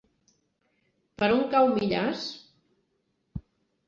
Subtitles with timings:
[1.21, 2.23] Per on cau Millars?